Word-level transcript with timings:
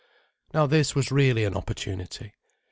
Now 0.51 0.65
this 0.65 0.95
was 0.95 1.11
really 1.11 1.43
an 1.43 1.53
opportunity. 1.55 2.33